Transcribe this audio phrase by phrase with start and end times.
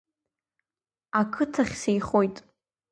[1.19, 2.35] Ақыҭахь сеихоит.